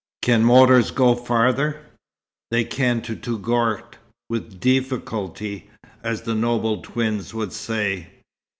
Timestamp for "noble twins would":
6.33-7.53